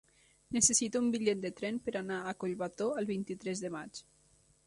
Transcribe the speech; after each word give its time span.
Necessito 0.55 1.01
un 1.03 1.09
bitllet 1.15 1.43
de 1.43 1.51
tren 1.59 1.77
per 1.89 1.93
anar 2.01 2.17
a 2.31 2.35
Collbató 2.45 2.87
el 3.03 3.09
vint-i-tres 3.13 3.65
de 3.67 3.71
maig. 3.77 4.01